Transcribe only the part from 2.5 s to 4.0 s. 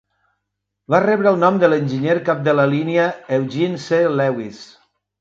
la línia, Eugene